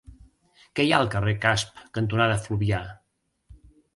[0.77, 2.83] Què hi ha al carrer Casp cantonada Fluvià?